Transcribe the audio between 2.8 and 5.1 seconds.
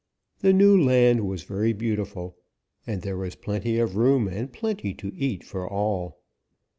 and there was plenty of room and plenty